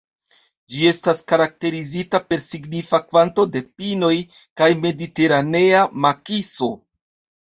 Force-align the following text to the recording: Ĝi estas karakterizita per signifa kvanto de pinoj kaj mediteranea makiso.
Ĝi 0.75 0.85
estas 0.91 1.19
karakterizita 1.31 2.21
per 2.31 2.41
signifa 2.45 2.99
kvanto 3.11 3.45
de 3.55 3.61
pinoj 3.81 4.09
kaj 4.63 4.71
mediteranea 4.87 5.83
makiso. 6.07 6.71